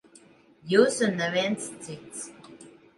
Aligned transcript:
Jūs 0.71 0.97
un 1.09 1.15
neviens 1.21 1.71
cits. 1.87 2.29